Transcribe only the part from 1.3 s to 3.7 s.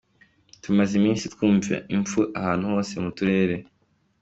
twumva impfu ahantu hose mu turere.